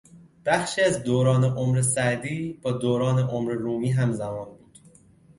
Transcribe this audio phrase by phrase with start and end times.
[0.45, 4.77] بخشی از دوران عمر سعدی با دوران عمر رومی همزمان بود.